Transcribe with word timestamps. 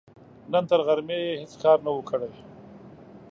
نن 0.51 0.63
تر 0.69 0.79
غرمې 0.87 1.17
يې 1.25 1.33
هيڅ 1.41 1.53
کار 1.63 1.77
نه 1.85 1.91
و، 1.93 1.99
کړی. 2.09 2.31